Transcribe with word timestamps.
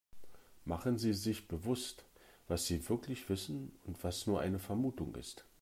Machen 0.65 0.97
Sie 0.97 1.13
sich 1.13 1.47
bewusst, 1.47 2.05
was 2.47 2.65
sie 2.65 2.89
wirklich 2.89 3.29
wissen 3.29 3.71
und 3.85 4.03
was 4.03 4.25
nur 4.25 4.41
eine 4.41 4.57
Vermutung 4.57 5.13
ist. 5.13 5.45